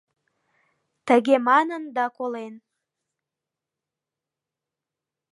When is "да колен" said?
1.95-2.53